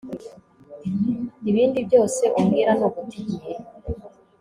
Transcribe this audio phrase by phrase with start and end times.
[1.49, 3.51] ibindi byose umbwira ni uguta igihe